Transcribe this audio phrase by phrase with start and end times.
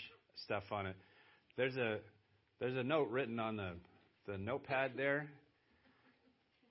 [0.45, 0.97] stuff on it,
[1.57, 2.01] there's a
[2.61, 3.71] there's a note written on the
[4.27, 5.31] the notepad there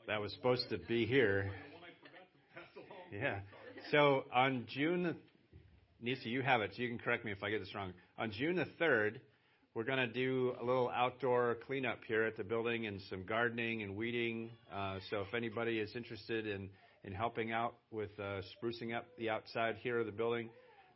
[0.05, 1.49] that was supposed to be here.
[3.11, 3.39] Yeah.
[3.91, 5.15] So on June,
[6.01, 7.91] Nisa, you have it, so you can correct me if I get this wrong.
[8.17, 9.17] On June the 3rd,
[9.75, 13.83] we're going to do a little outdoor cleanup here at the building and some gardening
[13.83, 14.51] and weeding.
[14.73, 16.69] Uh, so if anybody is interested in,
[17.03, 20.49] in helping out with uh, sprucing up the outside here of the building,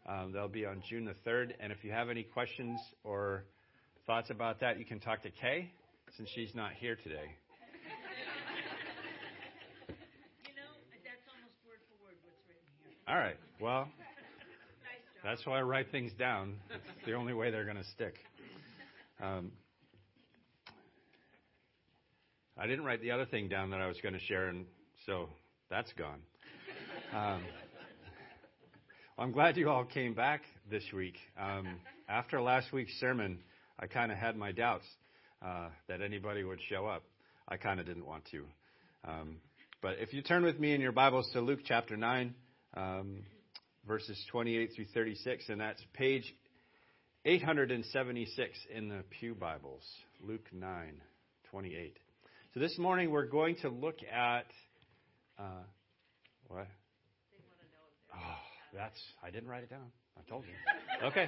[0.08, 1.52] um, that'll be on June the 3rd.
[1.60, 3.44] And if you have any questions or
[4.08, 5.70] thoughts about that, you can talk to Kay
[6.16, 7.36] since she's not here today.
[13.08, 13.38] All right.
[13.62, 13.88] Well,
[15.24, 16.56] that's why I write things down.
[16.72, 18.16] It's the only way they're going to stick.
[19.22, 19.52] Um,
[22.58, 24.66] I didn't write the other thing down that I was going to share, and
[25.06, 25.30] so
[25.70, 26.20] that's gone.
[27.14, 27.44] Um,
[29.20, 31.16] I'm glad you all came back this week.
[31.40, 31.78] Um,
[32.10, 33.38] after last week's sermon,
[33.80, 34.86] I kind of had my doubts
[35.46, 37.04] uh, that anybody would show up.
[37.48, 38.46] I kind of didn't want to.
[39.08, 39.38] Um,
[39.80, 42.34] but if you turn with me in your Bibles to Luke chapter 9,
[42.76, 43.24] um,
[43.88, 46.36] verses 28 through 36, and that's page
[47.26, 49.84] 876 in the Pew Bibles,
[50.22, 51.02] Luke 9,
[51.50, 51.98] 28.
[52.54, 54.46] So this morning we're going to look at
[55.40, 55.64] uh,
[56.48, 56.68] what?
[58.14, 58.38] Oh,
[58.74, 59.92] that's I didn't write it down.
[60.18, 61.08] I told you.
[61.08, 61.28] Okay.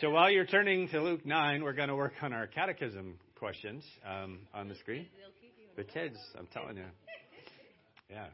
[0.00, 3.84] So while you're turning to Luke 9, we're going to work on our catechism questions
[4.06, 5.06] um, on the screen.
[5.76, 6.84] The kids, I'm telling you.
[8.10, 8.26] Yeah.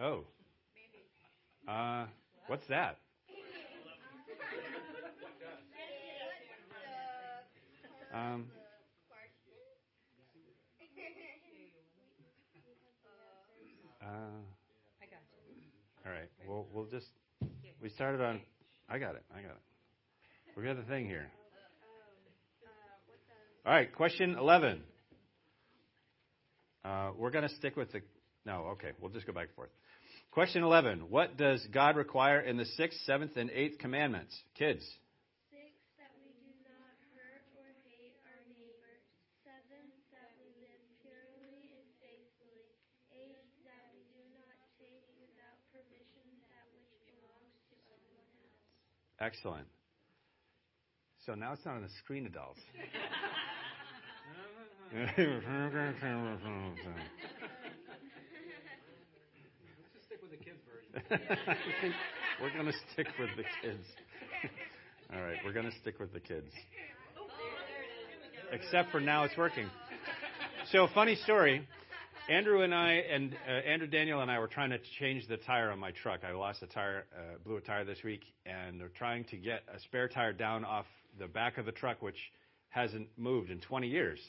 [0.00, 0.24] Oh.
[1.70, 2.04] Uh,
[2.48, 2.96] what's that?
[8.12, 8.46] Um,
[14.02, 14.06] uh,
[16.04, 16.28] all right.
[16.48, 17.06] We'll we'll just
[17.80, 18.40] we started on.
[18.88, 19.22] I got it.
[19.32, 20.56] I got it.
[20.56, 21.30] We got the thing here.
[23.64, 23.94] All right.
[23.94, 24.82] Question eleven.
[26.84, 28.00] Uh, we're going to stick with the.
[28.44, 28.70] No.
[28.72, 28.90] Okay.
[29.00, 29.70] We'll just go back and forth.
[30.30, 31.10] Question 11.
[31.10, 34.30] What does God require in the sixth, seventh, and eighth commandments?
[34.54, 34.86] Kids.
[35.50, 38.94] Six, that we do not hurt or hate our neighbor.
[39.42, 42.62] Seven, that we live purely and faithfully.
[43.10, 48.54] Eight, that we do not take without permission that which belongs to someone else.
[49.18, 49.66] Excellent.
[51.26, 52.62] So now it's not on the screen, adults.
[62.40, 63.86] we're going to stick with the kids.
[65.14, 66.52] All right, we're going to stick with the kids.
[68.52, 69.68] Except for now it's working.
[70.72, 71.66] So, funny story.
[72.28, 75.70] Andrew and I, and uh, Andrew Daniel and I were trying to change the tire
[75.70, 76.20] on my truck.
[76.24, 79.62] I lost a tire, uh, blew a tire this week, and they're trying to get
[79.74, 80.86] a spare tire down off
[81.18, 82.18] the back of the truck, which
[82.68, 84.20] hasn't moved in 20 years.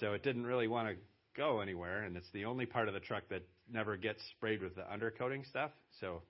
[0.00, 0.94] So it didn't really want to
[1.36, 4.74] go anywhere, and it's the only part of the truck that never gets sprayed with
[4.76, 5.70] the undercoating stuff.
[6.00, 6.22] So,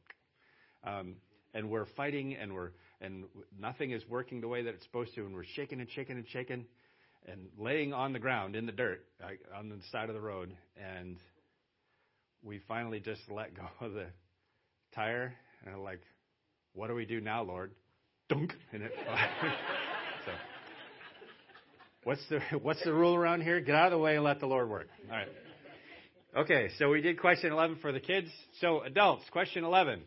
[0.84, 1.16] um,
[1.54, 2.70] and we're fighting, and we're
[3.00, 3.24] and
[3.60, 6.26] nothing is working the way that it's supposed to, and we're shaking and shaking and
[6.28, 6.64] shaking,
[7.26, 10.54] and laying on the ground in the dirt like, on the side of the road,
[10.76, 11.18] and
[12.42, 14.06] we finally just let go of the
[14.94, 16.00] tire, and I'm like,
[16.74, 17.72] what do we do now, Lord?
[18.28, 18.92] Dunk, and it.
[20.26, 20.32] so.
[22.04, 23.60] What's the what's the rule around here?
[23.60, 24.88] Get out of the way and let the Lord work.
[25.10, 25.28] All right.
[26.34, 28.28] Okay, so we did question 11 for the kids.
[28.60, 30.00] So adults, question 11.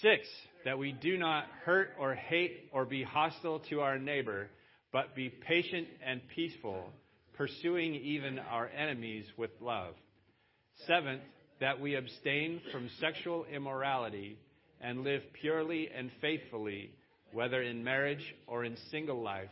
[0.00, 0.26] 6
[0.64, 4.48] that we do not hurt or hate or be hostile to our neighbor,
[4.92, 6.88] but be patient and peaceful,
[7.36, 9.92] pursuing even our enemies with love.
[10.86, 11.20] Seventh,
[11.60, 14.38] that we abstain from sexual immorality
[14.80, 16.92] and live purely and faithfully,
[17.32, 19.50] whether in marriage or in single life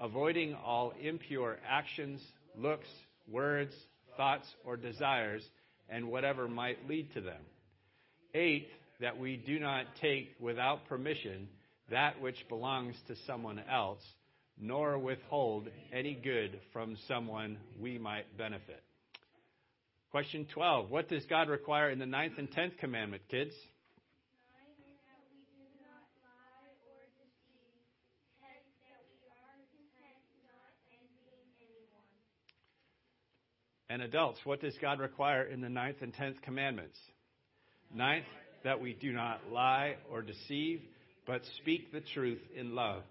[0.00, 2.20] avoiding all impure actions,
[2.56, 2.88] looks,
[3.30, 3.74] words,
[4.18, 5.42] thoughts, or desires,
[5.88, 7.40] and whatever might lead to them.
[8.34, 8.68] Eighth,
[9.00, 11.48] that we do not take without permission
[11.90, 14.02] that which belongs to someone else,
[14.60, 18.82] nor withhold any good from someone we might benefit.
[20.10, 20.90] Question 12.
[20.90, 23.54] What does God require in the ninth and tenth commandment, kids?
[33.90, 36.98] And adults, what does God require in the ninth and tenth commandments?
[37.94, 38.26] Ninth,
[38.64, 40.82] that we do not lie or deceive,
[41.26, 43.02] but speak the truth in love.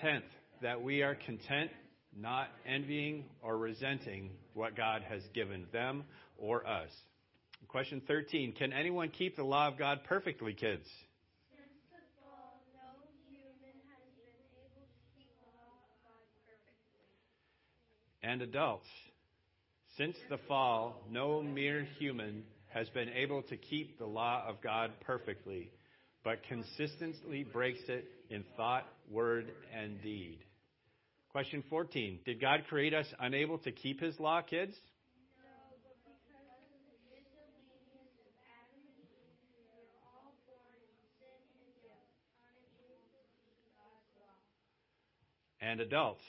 [0.00, 0.24] Tenth,
[0.62, 1.70] that we are content,
[2.16, 6.04] not envying or resenting what God has given them
[6.38, 6.90] or us.
[7.68, 10.86] Question 13 Can anyone keep the law of God perfectly, kids?
[18.24, 18.86] And adults,
[19.96, 24.90] since the fall, no mere human has been able to keep the law of God
[25.02, 25.70] perfectly,
[26.24, 30.38] but consistently breaks it in thought, word, and deed.
[31.30, 34.74] Question 14 Did God create us unable to keep his law, kids?
[45.60, 46.24] And adults?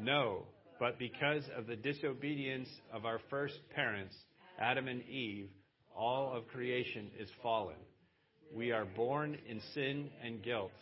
[0.00, 0.42] No,
[0.78, 4.14] but because of the disobedience of our first parents,
[4.58, 5.48] Adam and Eve,
[5.96, 7.76] all of creation is fallen.
[8.52, 10.72] We are born in sin and guilt,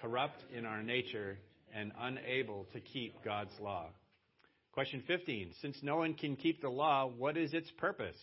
[0.00, 1.38] corrupt in our nature,
[1.74, 3.86] and unable to keep God's law.
[4.72, 5.52] Question 15.
[5.60, 8.16] Since no one can keep the law, what is its purpose?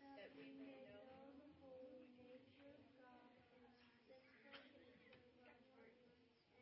[0.00, 3.74] That we may know the holy nature of God and
[4.06, 4.14] the
[4.46, 6.06] sinful nature of our hearts,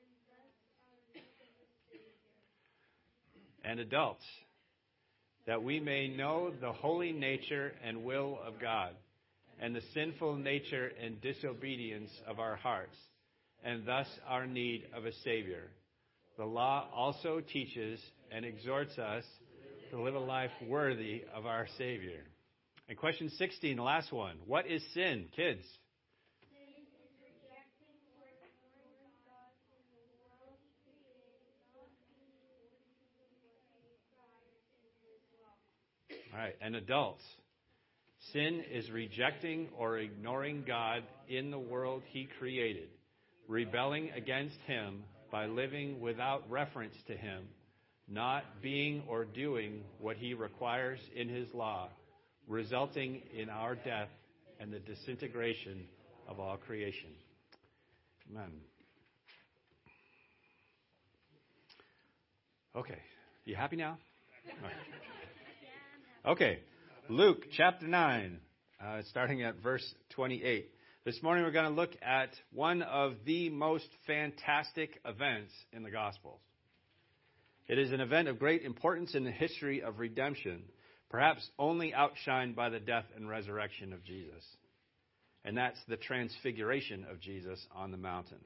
[0.01, 0.57] and thus
[0.89, 2.33] our need of a Savior.
[3.69, 4.25] And adults,
[5.47, 8.91] that we may know the holy nature and will of God,
[9.61, 12.97] and the sinful nature and disobedience of our hearts,
[13.65, 15.65] and thus our need of a Savior.
[16.37, 17.99] The law also teaches
[18.31, 19.25] and exhorts us
[19.91, 22.23] to live a life worthy of our Savior.
[22.89, 24.37] And question 16, the last one.
[24.47, 25.65] What is sin, kids?
[26.53, 26.87] Sin is
[27.19, 31.43] rejecting or ignoring God in the world He created,
[31.75, 32.85] not being worthy
[33.27, 35.59] of what He requires in His law.
[36.37, 37.23] All right, and adults.
[38.33, 42.89] Sin is rejecting or ignoring God in the world He created,
[43.49, 47.45] rebelling against Him by living without reference to Him,
[48.07, 51.89] not being or doing what He requires in His law,
[52.47, 54.11] resulting in our death
[54.61, 55.87] and the disintegration
[56.29, 57.11] of all creation.
[58.31, 58.51] Amen.
[62.77, 62.99] Okay,
[63.47, 63.97] you happy now?
[66.27, 66.59] Okay,
[67.09, 68.41] Luke chapter 9,
[68.85, 70.69] uh, starting at verse 28.
[71.05, 75.91] This morning we're going to look at one of the most fantastic events in the
[75.93, 76.41] Gospels.
[77.69, 80.65] It is an event of great importance in the history of redemption,
[81.11, 84.45] perhaps only outshined by the death and resurrection of Jesus.
[85.45, 88.41] And that's the transfiguration of Jesus on the mountain.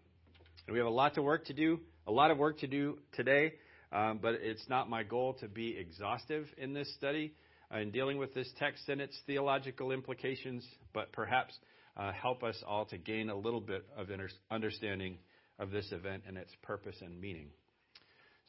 [0.66, 2.98] And we have a lot to work to do, a lot of work to do
[3.14, 3.54] today,
[3.90, 7.32] um, but it's not my goal to be exhaustive in this study
[7.78, 11.54] in dealing with this text and its theological implications, but perhaps
[11.96, 15.18] uh, help us all to gain a little bit of inter- understanding
[15.58, 17.48] of this event and its purpose and meaning.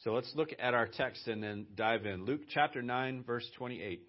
[0.00, 2.24] So let's look at our text and then dive in.
[2.24, 4.02] Luke chapter 9, verse 28.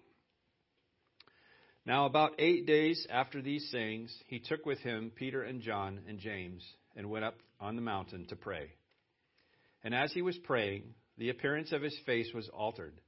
[1.86, 6.18] Now, about eight days after these sayings, he took with him Peter and John and
[6.18, 6.64] James
[6.96, 8.72] and went up on the mountain to pray.
[9.84, 13.00] And as he was praying, the appearance of his face was altered,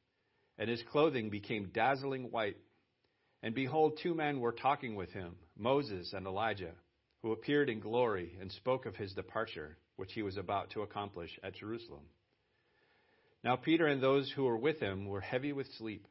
[0.58, 2.56] and his clothing became dazzling white.
[3.42, 6.72] And behold, two men were talking with him, Moses and Elijah,
[7.22, 11.30] who appeared in glory and spoke of his departure, which he was about to accomplish
[11.42, 12.04] at Jerusalem.
[13.44, 16.06] Now Peter and those who were with him were heavy with sleep.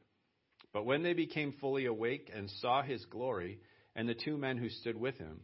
[0.72, 3.60] But when they became fully awake and saw his glory,
[3.96, 5.42] and the two men who stood with him,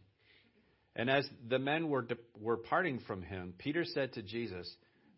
[0.94, 4.70] and as the men were, de- were parting from him, Peter said to Jesus,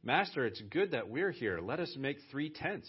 [0.05, 1.59] Master, it's good that we're here.
[1.61, 2.89] Let us make three tents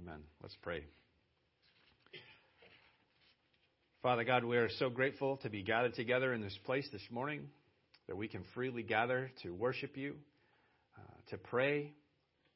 [0.00, 0.20] Amen.
[0.40, 0.84] Let's pray.
[4.02, 7.48] Father God, we are so grateful to be gathered together in this place this morning,
[8.08, 10.14] that we can freely gather to worship you,
[10.98, 11.92] uh, to pray,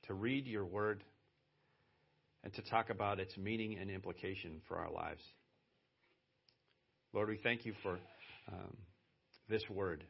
[0.09, 1.05] to read your word,
[2.43, 5.23] and to talk about its meaning and implication for our lives.
[7.13, 7.99] Lord, we thank you for
[8.53, 8.77] um,
[9.49, 10.03] this word.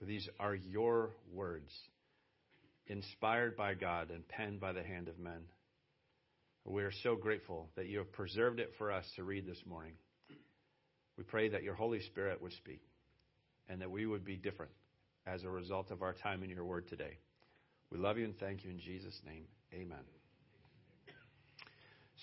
[0.00, 1.70] These are your words,
[2.86, 5.42] inspired by God and penned by the hand of men.
[6.64, 9.94] We are so grateful that you have preserved it for us to read this morning.
[11.18, 12.82] We pray that your Holy Spirit would speak.
[13.68, 14.72] and that we would be different
[15.26, 17.16] as a result of our time in your word today.
[17.90, 19.44] We love you and thank you in Jesus' name.
[19.72, 20.04] Amen.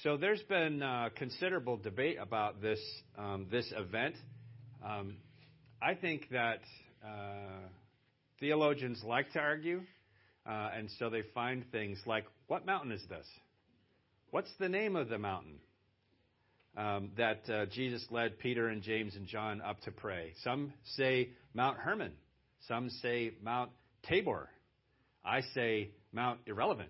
[0.04, 2.80] So there's been uh, considerable debate about this
[3.18, 4.16] um, this event.
[4.86, 5.18] Um,
[5.82, 6.60] I think that
[7.04, 7.68] uh,
[8.40, 9.82] theologians like to argue,
[10.46, 13.28] uh, and so they find things like, "What mountain is this?
[14.32, 15.56] What's the name of the mountain
[16.78, 21.30] um, that uh, Jesus led Peter and James and John up to pray?" Some say
[21.54, 22.12] Mount Hermon.
[22.68, 23.72] Some say Mount
[24.04, 24.50] Tabor.
[25.26, 26.90] I say Mount Irrelevant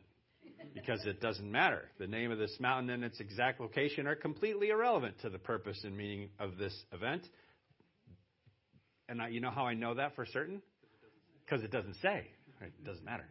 [0.74, 1.90] because it doesn't matter.
[2.00, 5.80] The name of this mountain and its exact location are completely irrelevant to the purpose
[5.84, 7.26] and meaning of this event.
[9.08, 10.62] And I, you know how I know that for certain?
[11.46, 12.28] Because it doesn't say.
[12.62, 13.26] It doesn't matter.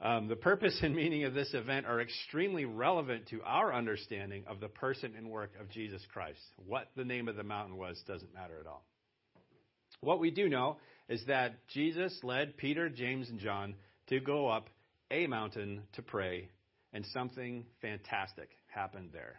[0.00, 4.60] Um, the purpose and meaning of this event are extremely relevant to our understanding of
[4.60, 6.40] the person and work of Jesus Christ.
[6.66, 8.84] What the name of the mountain was doesn't matter at all.
[10.00, 10.76] What we do know
[11.08, 13.74] is that Jesus led Peter, James, and John
[14.08, 14.68] to go up
[15.10, 16.50] a mountain to pray,
[16.92, 19.36] and something fantastic happened there.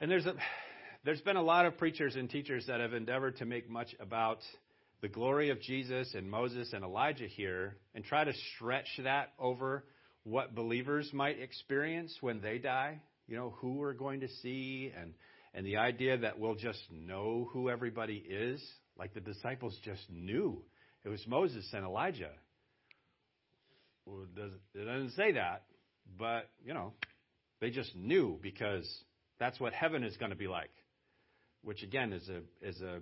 [0.00, 0.34] And there's a,
[1.04, 4.38] there's been a lot of preachers and teachers that have endeavored to make much about
[5.04, 9.84] the glory of Jesus and Moses and Elijah here and try to stretch that over
[10.22, 13.02] what believers might experience when they die.
[13.28, 15.12] You know, who we're going to see and,
[15.52, 18.66] and the idea that we'll just know who everybody is,
[18.98, 20.62] like the disciples just knew.
[21.04, 22.32] It was Moses and Elijah.
[24.06, 25.64] Well, it doesn't, it doesn't say that,
[26.18, 26.94] but, you know,
[27.60, 28.90] they just knew because
[29.38, 30.72] that's what heaven is going to be like,
[31.62, 33.00] which again is a, is a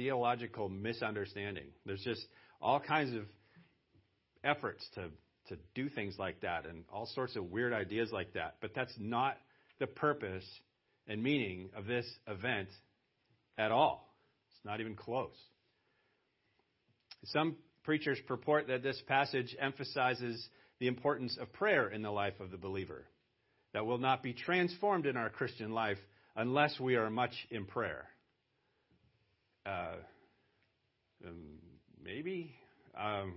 [0.00, 1.66] theological misunderstanding.
[1.84, 2.24] There's just
[2.58, 3.24] all kinds of
[4.42, 5.08] efforts to,
[5.48, 8.94] to do things like that and all sorts of weird ideas like that, but that's
[8.98, 9.36] not
[9.78, 10.44] the purpose
[11.06, 12.68] and meaning of this event
[13.58, 14.14] at all.
[14.52, 15.36] It's not even close.
[17.26, 22.50] Some preachers purport that this passage emphasizes the importance of prayer in the life of
[22.50, 23.04] the believer,
[23.74, 25.98] that will not be transformed in our Christian life
[26.36, 28.06] unless we are much in prayer.
[29.70, 29.94] Uh,
[31.26, 31.36] um,
[32.02, 32.54] maybe,
[32.98, 33.34] um,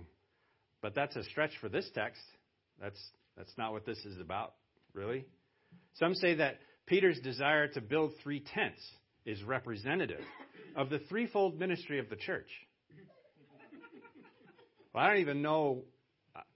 [0.82, 2.22] but that's a stretch for this text.
[2.80, 2.98] That's
[3.36, 4.54] that's not what this is about,
[4.94, 5.26] really.
[5.94, 8.80] Some say that Peter's desire to build three tents
[9.24, 10.22] is representative
[10.76, 12.48] of the threefold ministry of the church.
[14.92, 15.82] Well, I don't even know,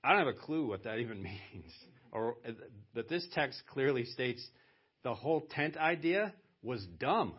[0.02, 1.72] I don't have a clue what that even means.
[2.10, 2.36] Or
[2.94, 4.44] that this text clearly states
[5.04, 6.32] the whole tent idea
[6.62, 7.34] was dumb.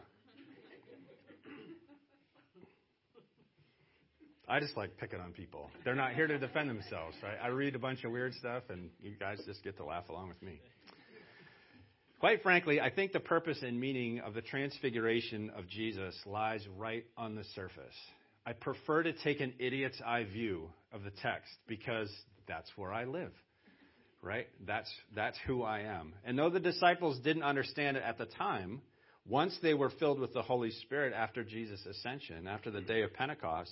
[4.49, 5.69] I just like picking on people.
[5.85, 7.37] They're not here to defend themselves, right?
[7.41, 10.29] I read a bunch of weird stuff, and you guys just get to laugh along
[10.29, 10.59] with me.
[12.19, 17.05] Quite frankly, I think the purpose and meaning of the transfiguration of Jesus lies right
[17.15, 17.95] on the surface.
[18.43, 22.11] I prefer to take an idiot's eye view of the text because
[22.47, 23.31] that's where I live.
[24.21, 24.47] Right?
[24.65, 26.13] That's that's who I am.
[26.25, 28.81] And though the disciples didn't understand it at the time,
[29.25, 33.13] once they were filled with the Holy Spirit after Jesus' ascension, after the day of
[33.13, 33.71] Pentecost,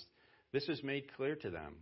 [0.52, 1.76] this was made clear to them.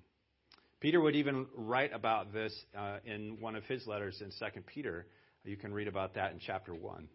[0.81, 5.07] Peter would even write about this uh, in one of his letters in 2 Peter.
[5.45, 7.09] You can read about that in chapter 1.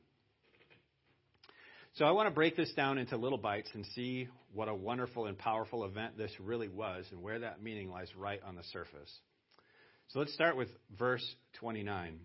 [1.95, 5.25] So I want to break this down into little bites and see what a wonderful
[5.25, 9.11] and powerful event this really was and where that meaning lies right on the surface.
[10.07, 11.25] So let's start with verse
[11.59, 12.19] 29.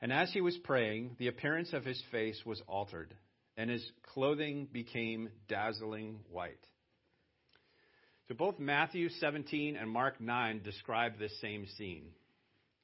[0.00, 3.12] And as he was praying, the appearance of his face was altered,
[3.56, 3.84] and his
[4.14, 6.64] clothing became dazzling white.
[8.28, 12.04] So both Matthew 17 and Mark 9 describe this same scene.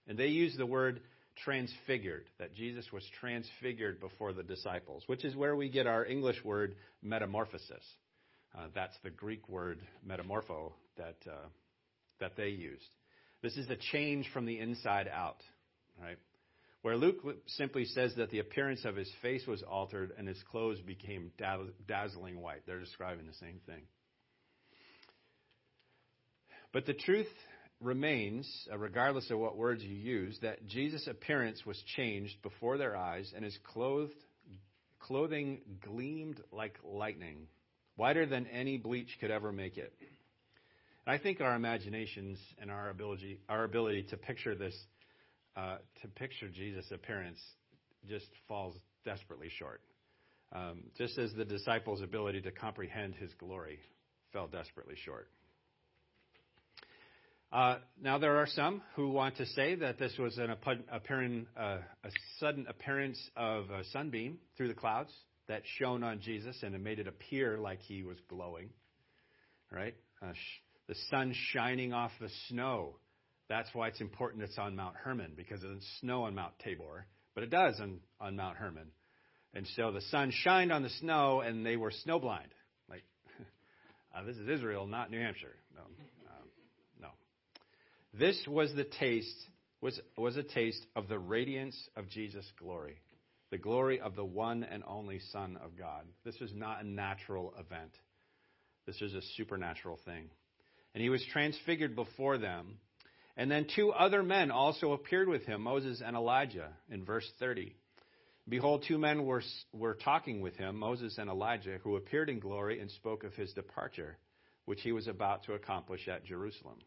[0.07, 1.01] And they use the word
[1.45, 6.43] transfigured, that Jesus was transfigured before the disciples, which is where we get our English
[6.45, 7.85] word metamorphosis.
[8.57, 11.49] Uh, that's the Greek word metamorpho that, uh,
[12.21, 12.89] that they used.
[13.43, 15.43] This is a change from the inside out,
[16.01, 16.17] right?
[16.83, 20.81] Where Luke simply says that the appearance of his face was altered and his clothes
[20.81, 21.33] became
[21.87, 22.63] dazzling white.
[22.67, 23.83] They're describing the same thing.
[26.75, 27.29] But the truth
[27.81, 32.97] remains, uh, regardless of what words you use, that Jesus' appearance was changed before their
[32.97, 34.13] eyes, and his clothed,
[34.99, 37.47] clothing gleamed like lightning,
[37.95, 39.95] whiter than any bleach could ever make it.
[41.07, 44.77] And I think our imaginations and our ability, our ability to picture this,
[45.57, 47.39] uh, to picture Jesus' appearance,
[48.09, 49.81] just falls desperately short.
[50.53, 53.79] Um, just as the disciples' ability to comprehend his glory
[54.33, 55.29] fell desperately short.
[57.55, 60.51] Uh, now, there are some who want to say that this was an
[60.91, 65.13] appearing, uh, a sudden appearance of a sunbeam through the clouds
[65.47, 68.71] that shone on Jesus and it made it appear like he was glowing.
[69.71, 69.95] Right?
[70.21, 72.97] Uh, sh- the sun shining off the snow.
[73.49, 77.07] That's why it's important it's on Mount Hermon because it doesn't snow on Mount Tabor,
[77.37, 78.89] but it does on, on Mount Hermon.
[79.55, 82.51] And so the sun shined on the snow and they were snowblind.
[82.91, 83.05] Like,
[84.17, 85.55] uh, this is Israel, not New Hampshire.
[85.77, 85.83] No.
[88.19, 89.37] This was the taste,
[89.81, 92.99] was, was a taste of the radiance of Jesus' glory
[93.51, 96.03] the glory of the one and only Son of God.
[96.25, 97.93] This was not a natural event,
[98.85, 100.29] this was a supernatural thing.
[100.93, 102.79] And he was transfigured before them.
[103.37, 107.77] And then two other men also appeared with him, Moses and Elijah, in verse 30.
[108.49, 109.43] Behold, two men were,
[109.73, 113.53] were talking with him, Moses and Elijah, who appeared in glory and spoke of his
[113.53, 114.19] departure,
[114.65, 116.79] which he was about to accomplish at Jerusalem.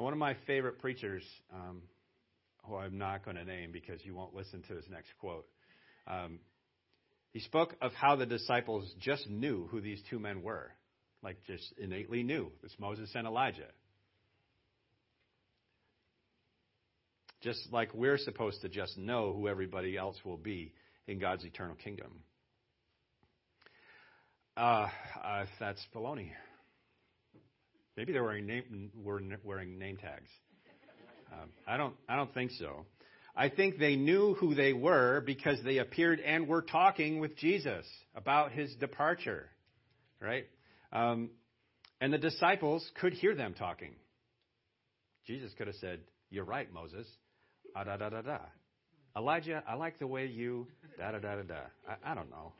[0.00, 1.82] And one of my favorite preachers, um,
[2.64, 5.44] who I'm not going to name because you won't listen to his next quote.
[6.06, 6.38] Um,
[7.34, 10.70] he spoke of how the disciples just knew who these two men were,
[11.22, 12.50] like just innately knew.
[12.62, 13.68] It's Moses and Elijah.
[17.42, 20.72] Just like we're supposed to just know who everybody else will be
[21.08, 22.22] in God's eternal kingdom.
[24.56, 24.86] Uh,
[25.22, 26.30] uh, that's baloney.
[27.96, 30.28] Maybe they're wearing name, were wearing name tags.
[31.32, 31.94] Um, I don't.
[32.08, 32.86] I don't think so.
[33.36, 37.86] I think they knew who they were because they appeared and were talking with Jesus
[38.14, 39.48] about his departure,
[40.20, 40.46] right?
[40.92, 41.30] Um,
[42.00, 43.94] and the disciples could hear them talking.
[45.26, 47.06] Jesus could have said, "You're right, Moses."
[47.76, 48.38] Ah, da da da da.
[49.16, 50.66] Elijah, I like the way you
[50.98, 51.60] da da da da da.
[51.88, 52.52] I, I don't know.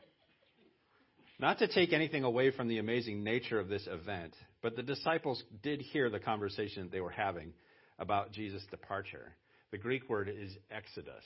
[1.41, 5.41] Not to take anything away from the amazing nature of this event, but the disciples
[5.63, 7.53] did hear the conversation they were having
[7.97, 9.33] about Jesus' departure.
[9.71, 11.23] The Greek word is exodus.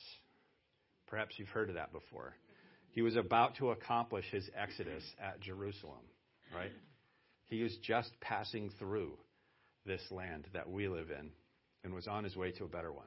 [1.08, 2.34] Perhaps you've heard of that before.
[2.92, 6.06] He was about to accomplish his exodus at Jerusalem,
[6.56, 6.72] right?
[7.48, 9.18] He was just passing through
[9.86, 11.30] this land that we live in
[11.84, 13.06] and was on his way to a better one.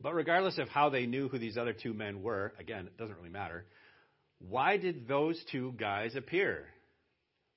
[0.00, 3.16] But regardless of how they knew who these other two men were, again, it doesn't
[3.16, 3.64] really matter.
[4.48, 6.66] Why did those two guys appear?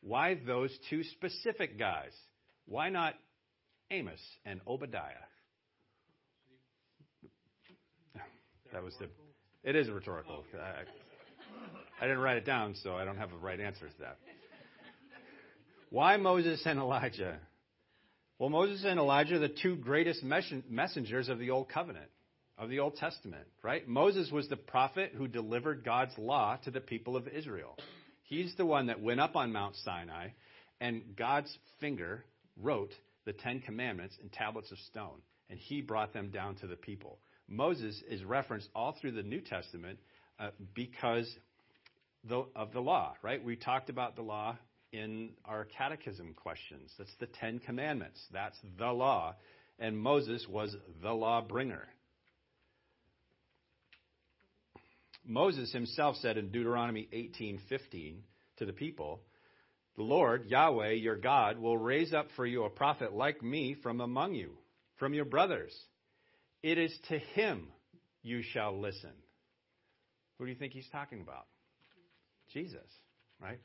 [0.01, 2.11] Why those two specific guys?
[2.65, 3.15] Why not
[3.91, 5.13] Amos and Obadiah.
[8.73, 9.07] That was the.
[9.63, 10.43] It is rhetorical.
[10.53, 14.17] I, I didn't write it down, so I don't have a right answer to that.
[15.89, 17.39] Why Moses and Elijah?
[18.39, 22.09] Well, Moses and Elijah are the two greatest messengers of the Old Covenant,
[22.57, 23.87] of the Old Testament, right?
[23.87, 27.77] Moses was the prophet who delivered God's law to the people of Israel.
[28.23, 30.29] He's the one that went up on Mount Sinai,
[30.81, 32.25] and God's finger
[32.61, 32.91] wrote
[33.25, 37.19] the Ten Commandments in tablets of stone, and he brought them down to the people.
[37.47, 39.99] Moses is referenced all through the New Testament
[40.39, 41.33] uh, because
[42.27, 43.43] the, of the law, right?
[43.43, 44.57] We talked about the law
[44.91, 46.91] in our catechism questions.
[46.97, 48.19] That's the Ten Commandments.
[48.31, 49.35] That's the law.
[49.79, 51.87] And Moses was the law bringer.
[55.27, 58.23] Moses himself said in Deuteronomy 18:15
[58.57, 59.21] to the people,
[59.95, 63.99] the Lord, Yahweh, your God, will raise up for you a prophet like me from
[63.99, 64.57] among you,
[64.97, 65.75] from your brothers.
[66.63, 67.67] It is to him
[68.21, 69.13] you shall listen.
[70.37, 71.47] Who do you think he's talking about?
[72.53, 72.89] Jesus,
[73.41, 73.59] right?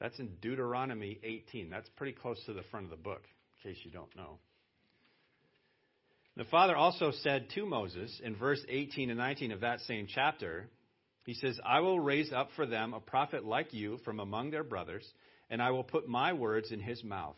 [0.00, 1.70] That's in Deuteronomy 18.
[1.70, 3.22] That's pretty close to the front of the book,
[3.64, 4.38] in case you don't know.
[6.36, 10.68] The Father also said to Moses in verse 18 and 19 of that same chapter,
[11.24, 14.64] He says, I will raise up for them a prophet like you from among their
[14.64, 15.06] brothers
[15.52, 17.36] and I will put my words in his mouth,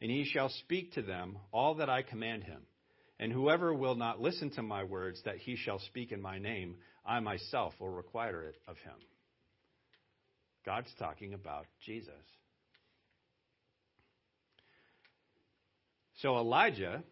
[0.00, 2.62] and he shall speak to them all that I command him.
[3.18, 6.76] And whoever will not listen to my words that he shall speak in my name,
[7.04, 8.94] I myself will require it of him.
[10.64, 12.14] God's talking about Jesus.
[16.22, 17.02] So Elijah,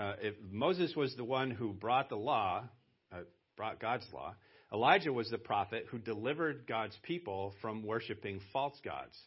[0.00, 2.64] uh, if Moses was the one who brought the law,
[3.12, 3.18] uh,
[3.56, 4.34] brought God's law,
[4.72, 9.18] Elijah was the prophet who delivered God's people from worshiping false gods.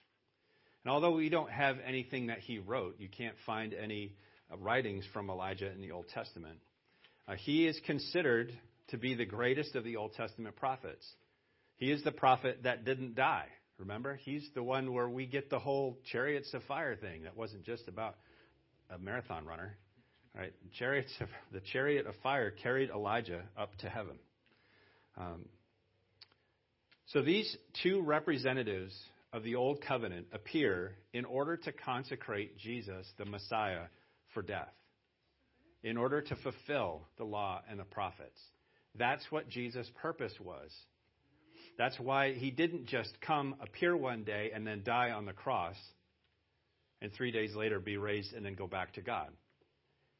[0.84, 4.16] And although we don't have anything that he wrote, you can't find any
[4.52, 6.58] uh, writings from Elijah in the Old Testament.
[7.28, 8.52] Uh, he is considered
[8.88, 11.06] to be the greatest of the Old Testament prophets.
[11.76, 13.48] He is the prophet that didn't die.
[13.78, 14.16] Remember?
[14.16, 17.24] He's the one where we get the whole chariots of fire thing.
[17.24, 18.16] That wasn't just about
[18.90, 19.78] a marathon runner.
[20.36, 20.54] Right?
[20.80, 24.18] Chariots of, the chariot of fire carried Elijah up to heaven.
[25.16, 25.46] Um,
[27.08, 28.96] so these two representatives
[29.32, 33.86] of the Old Covenant appear in order to consecrate Jesus, the Messiah,
[34.34, 34.74] for death,
[35.84, 38.40] in order to fulfill the law and the prophets.
[38.98, 40.72] That's what Jesus' purpose was.
[41.78, 45.76] That's why he didn't just come, appear one day, and then die on the cross,
[47.02, 49.30] and three days later be raised and then go back to God.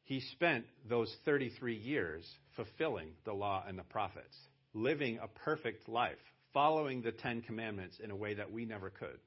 [0.04, 4.36] He spent those 33 years fulfilling the law and the prophets,
[4.74, 6.18] living a perfect life,
[6.52, 9.18] following the Ten Commandments in a way that we never could.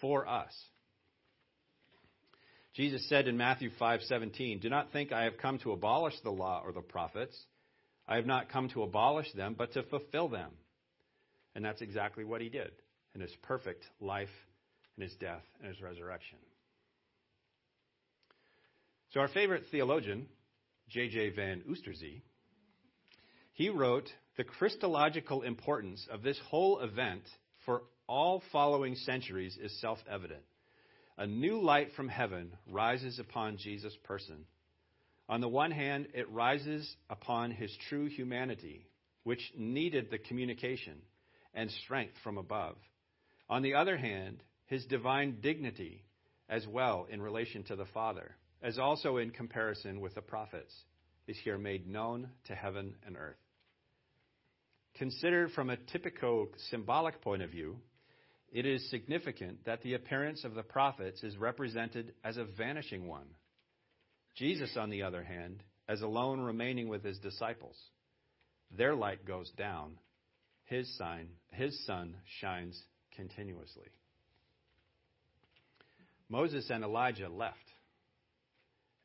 [0.00, 0.54] For us.
[2.74, 6.62] Jesus said in Matthew 5:17, "Do not think I have come to abolish the law
[6.64, 7.46] or the prophets.
[8.06, 10.56] I have not come to abolish them, but to fulfill them."
[11.56, 12.72] And that's exactly what he did
[13.14, 14.30] in his perfect life,
[14.96, 16.38] in his death, and his resurrection.
[19.10, 20.28] So our favorite theologian,
[20.88, 21.30] J.J.
[21.30, 22.22] Van Oosterzee,
[23.52, 27.22] he wrote, "The Christological importance of this whole event
[27.64, 30.42] for all following centuries is self-evident.
[31.18, 34.46] A new light from heaven rises upon Jesus' person.
[35.28, 38.86] On the one hand, it rises upon his true humanity,
[39.24, 41.02] which needed the communication
[41.52, 42.76] and strength from above.
[43.48, 46.04] On the other hand, his divine dignity
[46.48, 50.74] as well in relation to the Father, as also in comparison with the prophets,
[51.26, 53.36] is here made known to heaven and earth.
[54.96, 57.76] Considered from a typico symbolic point of view,
[58.52, 63.28] it is significant that the appearance of the prophets is represented as a vanishing one.
[64.34, 67.76] Jesus, on the other hand, as alone remaining with his disciples.
[68.76, 69.98] Their light goes down,
[70.64, 72.80] his sign, his sun shines
[73.16, 73.88] continuously.
[76.28, 77.69] Moses and Elijah left,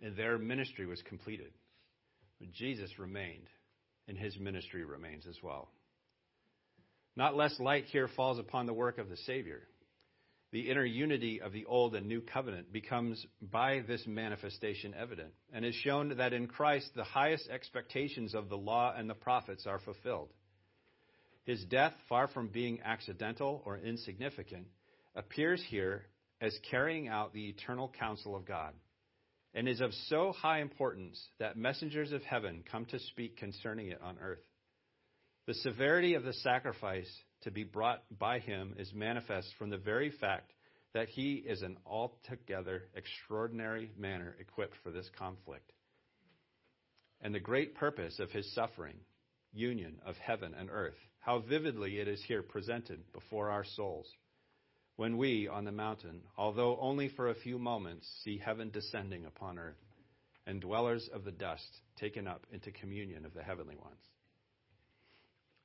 [0.01, 1.51] and their ministry was completed.
[2.39, 3.47] But Jesus remained,
[4.07, 5.69] and his ministry remains as well.
[7.15, 9.61] Not less light here falls upon the work of the Savior.
[10.51, 15.65] The inner unity of the Old and New Covenant becomes by this manifestation evident, and
[15.65, 19.79] is shown that in Christ the highest expectations of the law and the prophets are
[19.79, 20.29] fulfilled.
[21.45, 24.67] His death, far from being accidental or insignificant,
[25.15, 26.07] appears here
[26.41, 28.73] as carrying out the eternal counsel of God,
[29.55, 34.01] and is of so high importance that messengers of heaven come to speak concerning it
[34.03, 34.43] on earth.
[35.47, 37.09] The severity of the sacrifice
[37.43, 40.51] to be brought by him is manifest from the very fact
[40.93, 45.71] that he is an altogether extraordinary manner equipped for this conflict.
[47.21, 48.97] And the great purpose of his suffering,
[49.53, 54.07] union of heaven and earth, how vividly it is here presented before our souls.
[54.97, 59.59] When we, on the mountain, although only for a few moments, see heaven descending upon
[59.59, 59.75] earth,
[60.47, 61.67] and dwellers of the dust
[61.99, 63.99] taken up into communion of the heavenly ones.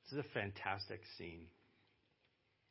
[0.04, 1.46] This is a fantastic scene.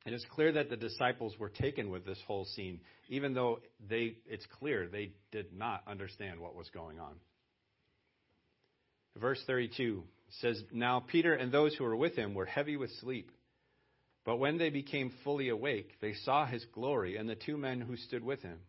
[0.06, 4.16] It is clear that the disciples were taken with this whole scene, even though they,
[4.26, 7.14] it's clear they did not understand what was going on.
[9.18, 10.04] Verse 32
[10.42, 13.32] says, Now Peter and those who were with him were heavy with sleep.
[14.26, 17.96] But when they became fully awake, they saw his glory and the two men who
[17.96, 18.60] stood with him.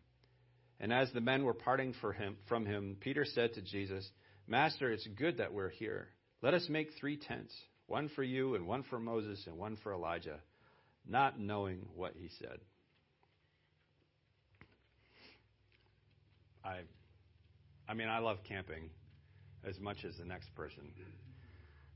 [0.79, 4.09] And as the men were parting him, from him, Peter said to Jesus,
[4.47, 6.07] Master, it's good that we're here.
[6.41, 7.53] Let us make three tents
[7.85, 10.39] one for you, and one for Moses, and one for Elijah,
[11.05, 12.57] not knowing what he said.
[16.63, 16.79] I,
[17.87, 18.89] I mean, I love camping
[19.67, 20.93] as much as the next person.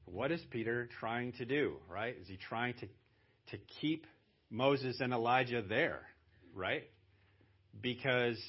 [0.06, 2.15] What is Peter trying to do, right?
[2.22, 2.88] Is he trying to,
[3.51, 4.05] to keep
[4.49, 6.01] Moses and Elijah there,
[6.53, 6.84] right?
[7.81, 8.41] Because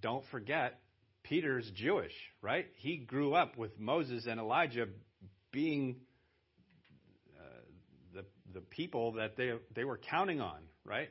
[0.00, 0.80] don't forget,
[1.22, 2.66] Peter's Jewish, right?
[2.76, 4.86] He grew up with Moses and Elijah
[5.50, 5.96] being
[7.36, 7.42] uh,
[8.14, 11.08] the, the people that they, they were counting on, right?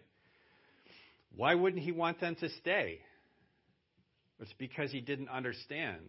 [1.35, 2.99] Why wouldn't he want them to stay?
[4.39, 6.01] It's because he didn't understand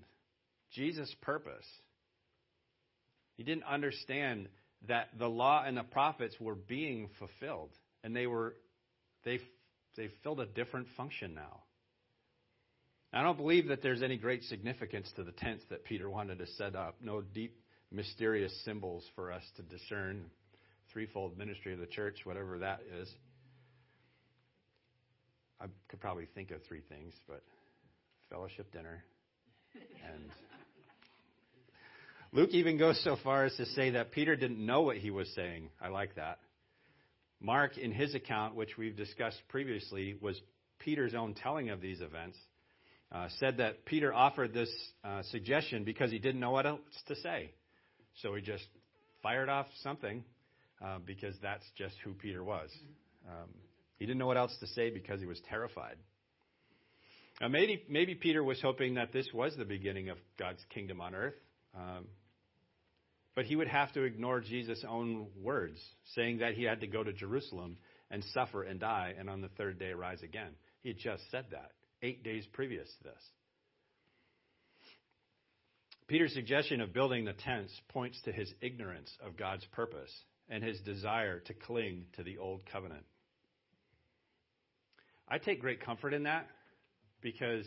[0.72, 1.66] Jesus' purpose.
[3.36, 4.48] He didn't understand
[4.88, 7.70] that the law and the prophets were being fulfilled,
[8.04, 8.54] and they were
[9.24, 9.40] they
[9.96, 11.62] they filled a different function now.
[13.12, 16.46] I don't believe that there's any great significance to the tents that Peter wanted to
[16.58, 16.96] set up.
[17.00, 17.56] No deep,
[17.90, 20.26] mysterious symbols for us to discern.
[20.92, 23.08] Threefold ministry of the church, whatever that is.
[25.60, 27.42] I could probably think of three things, but
[28.30, 29.02] fellowship dinner
[29.74, 30.30] and
[32.36, 35.26] Luke even goes so far as to say that Peter didn't know what he was
[35.34, 35.70] saying.
[35.80, 36.38] I like that.
[37.40, 40.38] Mark, in his account, which we've discussed previously, was
[40.78, 42.36] Peter's own telling of these events,
[43.10, 44.68] uh, said that Peter offered this
[45.02, 47.52] uh, suggestion because he didn't know what else to say.
[48.20, 48.66] So he just
[49.22, 50.22] fired off something
[50.84, 52.68] uh, because that's just who Peter was.
[53.26, 53.48] Um,
[53.98, 55.96] he didn't know what else to say because he was terrified.
[57.40, 61.14] Now, maybe, maybe Peter was hoping that this was the beginning of God's kingdom on
[61.14, 61.34] earth.
[61.74, 62.04] Um,
[63.36, 65.78] But he would have to ignore Jesus' own words,
[66.14, 67.76] saying that he had to go to Jerusalem
[68.10, 70.52] and suffer and die and on the third day rise again.
[70.82, 71.72] He had just said that
[72.02, 73.22] eight days previous to this.
[76.08, 80.12] Peter's suggestion of building the tents points to his ignorance of God's purpose
[80.48, 83.04] and his desire to cling to the old covenant.
[85.28, 86.46] I take great comfort in that
[87.20, 87.66] because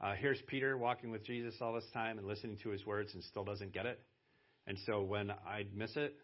[0.00, 3.24] uh, here's Peter walking with Jesus all this time and listening to his words and
[3.24, 3.98] still doesn't get it.
[4.66, 6.14] And so when I'd miss it,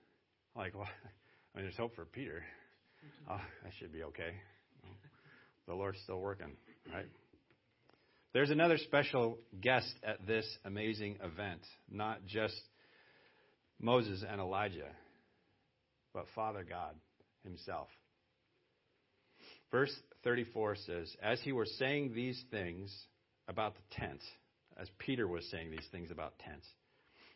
[0.57, 0.89] like, well,
[1.55, 2.43] I mean, there's hope for Peter.
[3.05, 3.33] Mm-hmm.
[3.33, 4.35] Oh, I should be okay.
[5.67, 6.57] The Lord's still working,
[6.93, 7.07] right?
[8.33, 12.61] There's another special guest at this amazing event, not just
[13.81, 14.91] Moses and Elijah,
[16.13, 16.95] but Father God
[17.45, 17.89] Himself.
[19.71, 22.93] Verse 34 says, As he was saying these things
[23.49, 24.21] about the tent,
[24.77, 26.67] as Peter was saying these things about tents,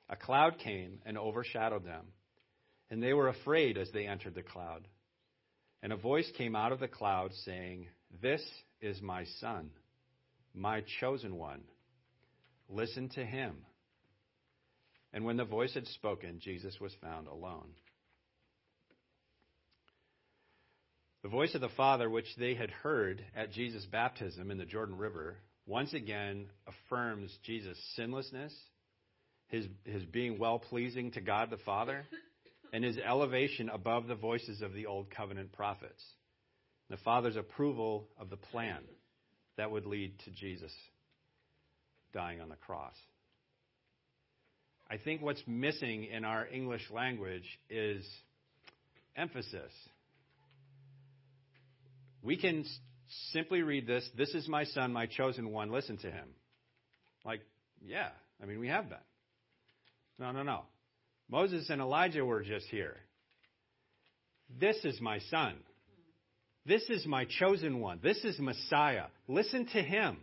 [0.09, 2.07] a cloud came and overshadowed them,
[2.91, 4.87] and they were afraid as they entered the cloud.
[5.83, 7.89] And a voice came out of the cloud saying,
[8.23, 8.43] This
[8.81, 9.71] is my son,
[10.55, 11.63] my chosen one.
[12.69, 13.57] Listen to him.
[15.13, 17.69] And when the voice had spoken, Jesus was found alone.
[21.23, 24.99] The voice of the Father, which they had heard at Jesus' baptism in the Jordan
[24.99, 28.53] River, once again affirms Jesus' sinlessness,
[29.55, 32.05] his, his being well pleasing to God the Father,
[32.73, 36.03] and his elevation above the voices of the Old Covenant prophets.
[36.91, 38.81] The Father's approval of the plan
[39.57, 40.73] that would lead to Jesus
[42.13, 42.95] dying on the cross.
[44.91, 48.05] I think what's missing in our English language is
[49.17, 49.73] emphasis.
[52.23, 52.65] We can
[53.33, 56.29] simply read this This is my son, my chosen one, listen to him.
[57.25, 57.41] Like,
[57.85, 58.09] yeah,
[58.43, 59.05] I mean, we have that.
[60.19, 60.63] No, no, no.
[61.29, 62.97] Moses and Elijah were just here.
[64.61, 65.55] This is my son.
[66.67, 68.01] This is my chosen one.
[68.03, 69.07] This is Messiah.
[69.29, 70.19] Listen to him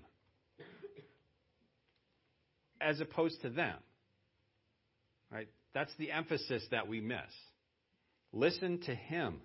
[2.79, 3.77] as opposed to them.
[5.31, 5.47] Right?
[5.73, 7.19] That's the emphasis that we miss.
[8.33, 9.41] Listen to him.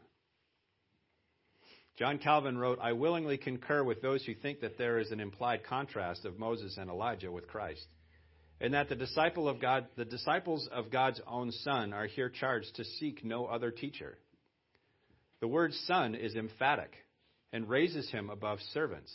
[1.98, 5.64] John Calvin wrote, I willingly concur with those who think that there is an implied
[5.64, 7.86] contrast of Moses and Elijah with Christ,
[8.60, 12.74] and that the disciple of God, the disciples of God's own Son are here charged
[12.76, 14.18] to seek no other teacher.
[15.40, 16.92] The word son is emphatic
[17.52, 19.12] and raises him above servants.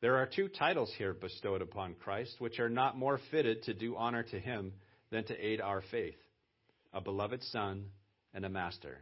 [0.00, 3.96] There are two titles here bestowed upon Christ, which are not more fitted to do
[3.96, 4.72] honor to him
[5.10, 6.16] than to aid our faith
[6.92, 7.84] a beloved Son
[8.34, 8.98] and a Master.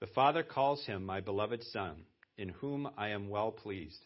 [0.00, 2.04] The Father calls him my beloved Son,
[2.38, 3.98] in whom I am well pleased,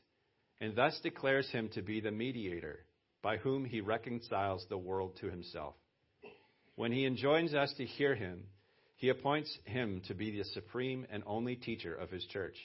[0.61, 2.79] and thus declares him to be the mediator
[3.23, 5.75] by whom he reconciles the world to himself.
[6.77, 8.45] When he enjoins us to hear him,
[8.97, 12.57] he appoints him to be the supreme and only teacher of his church.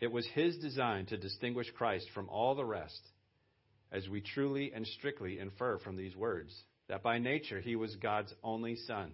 [0.00, 3.00] It was his design to distinguish Christ from all the rest,
[3.90, 6.54] as we truly and strictly infer from these words,
[6.88, 9.12] that by nature he was God's only Son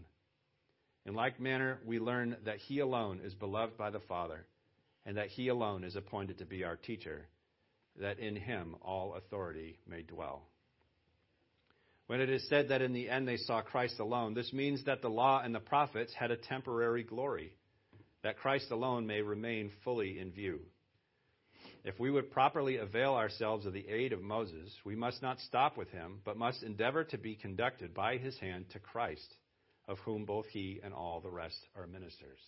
[1.07, 4.47] in like manner, we learn that he alone is beloved by the Father,
[5.05, 7.29] and that he alone is appointed to be our teacher,
[8.01, 10.43] that in him all authority may dwell.
[12.07, 15.01] When it is said that in the end they saw Christ alone, this means that
[15.01, 17.53] the law and the prophets had a temporary glory,
[18.23, 20.61] that Christ alone may remain fully in view.
[21.83, 25.77] If we would properly avail ourselves of the aid of Moses, we must not stop
[25.77, 29.35] with him, but must endeavor to be conducted by his hand to Christ
[29.87, 32.39] of whom both he and all the rest are ministers.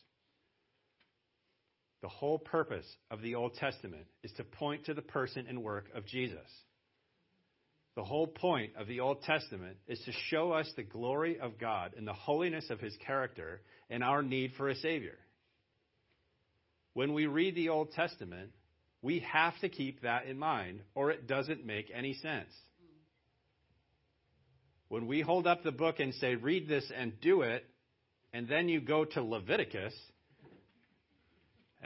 [2.03, 5.87] The whole purpose of the Old Testament is to point to the person and work
[5.95, 6.47] of Jesus.
[7.97, 11.95] The whole point of the Old Testament is to show us the glory of God
[11.97, 15.19] and the holiness of his character and our need for a Savior.
[16.93, 18.51] When we read the Old Testament,
[19.01, 22.51] we have to keep that in mind, or it doesn't make any sense.
[24.89, 27.65] When we hold up the book and say, read this and do it,
[28.33, 29.95] and then you go to Leviticus,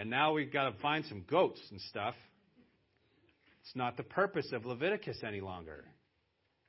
[0.00, 2.14] and now we've got to find some goats and stuff,
[3.60, 5.84] it's not the purpose of Leviticus any longer.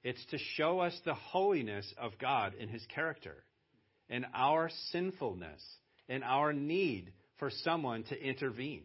[0.03, 3.37] It's to show us the holiness of God in his character
[4.09, 5.61] and our sinfulness
[6.09, 8.83] and our need for someone to intervene,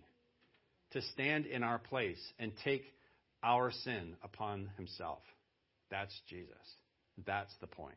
[0.93, 2.85] to stand in our place and take
[3.43, 5.23] our sin upon himself.
[5.91, 6.55] That's Jesus.
[7.27, 7.97] That's the point.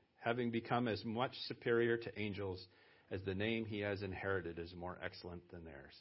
[0.21, 2.65] having become as much superior to angels
[3.11, 5.93] as the name he has inherited is more excellent than theirs.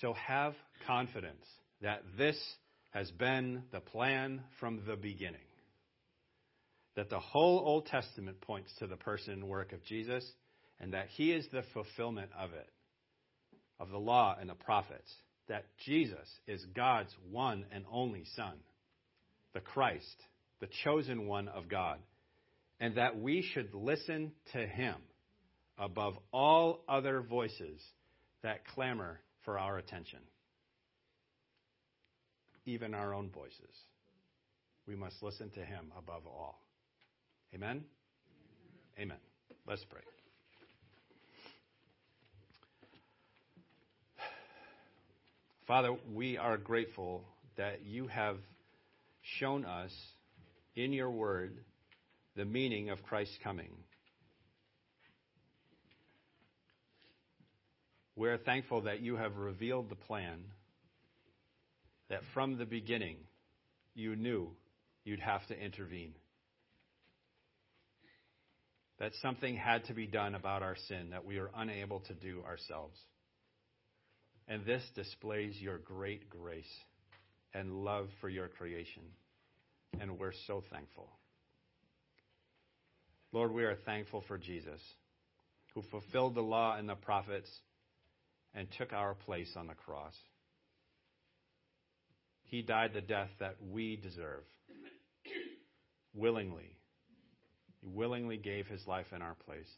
[0.00, 0.54] So have
[0.86, 1.44] confidence
[1.80, 2.38] that this
[2.90, 5.40] has been the plan from the beginning.
[6.94, 10.24] That the whole Old Testament points to the person and work of Jesus,
[10.78, 12.68] and that he is the fulfillment of it,
[13.80, 15.10] of the law and the prophets.
[15.48, 18.54] That Jesus is God's one and only Son,
[19.54, 20.16] the Christ,
[20.60, 21.98] the chosen one of God,
[22.80, 24.96] and that we should listen to him
[25.78, 27.80] above all other voices
[28.42, 30.20] that clamor for our attention
[32.66, 33.74] even our own voices.
[34.86, 36.60] We must listen to him above all.
[37.54, 37.84] Amen?
[38.98, 39.16] Amen.
[39.66, 40.02] Let's pray.
[45.66, 47.24] Father, we are grateful
[47.56, 48.36] that you have
[49.40, 49.90] shown us
[50.76, 51.58] in your word
[52.36, 53.70] the meaning of Christ's coming.
[58.14, 60.44] We're thankful that you have revealed the plan
[62.08, 63.16] that from the beginning
[63.94, 64.50] you knew
[65.04, 66.14] you'd have to intervene.
[68.98, 72.42] That something had to be done about our sin that we are unable to do
[72.46, 72.96] ourselves.
[74.48, 76.64] And this displays your great grace
[77.52, 79.02] and love for your creation.
[80.00, 81.08] And we're so thankful.
[83.32, 84.80] Lord, we are thankful for Jesus,
[85.74, 87.50] who fulfilled the law and the prophets
[88.54, 90.14] and took our place on the cross.
[92.44, 94.44] He died the death that we deserve.
[96.14, 96.76] willingly.
[97.80, 99.68] He willingly gave his life in our place.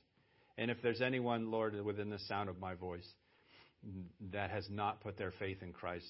[0.57, 3.07] And if there's anyone, Lord, within the sound of my voice
[4.33, 6.07] that has not put their faith in Christ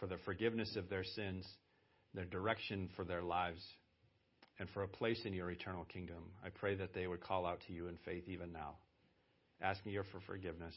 [0.00, 1.46] for the forgiveness of their sins,
[2.18, 3.62] their direction for their lives,
[4.58, 7.60] and for a place in your eternal kingdom, I pray that they would call out
[7.68, 8.74] to you in faith even now,
[9.62, 10.74] asking you for forgiveness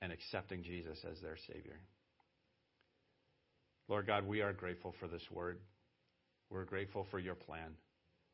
[0.00, 1.80] and accepting Jesus as their Savior.
[3.88, 5.58] Lord God, we are grateful for this word.
[6.50, 7.72] We're grateful for your plan.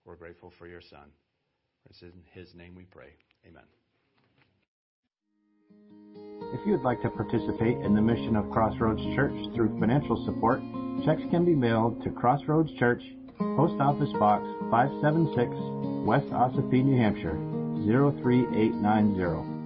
[0.05, 1.09] We're grateful for your Son.
[1.89, 3.15] It's in his name we pray.
[3.47, 3.65] Amen.
[6.53, 10.61] If you would like to participate in the mission of Crossroads Church through financial support,
[11.05, 13.03] checks can be mailed to Crossroads Church,
[13.39, 15.55] Post Office Box 576,
[16.07, 17.37] West Ossipee, New Hampshire
[17.85, 19.58] 03890.